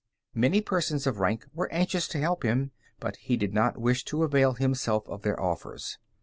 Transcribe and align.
Many 0.33 0.61
persons 0.61 1.05
of 1.05 1.19
rank 1.19 1.45
were 1.53 1.71
anxious 1.71 2.07
to 2.07 2.17
help 2.19 2.41
him, 2.41 2.71
but 2.99 3.17
he 3.17 3.37
did 3.37 3.53
not 3.53 3.77
wish 3.77 4.03
to 4.05 4.23
avail 4.23 4.53
himself 4.53 5.07
of 5.07 5.21
their 5.21 5.39
offers. 5.39 5.99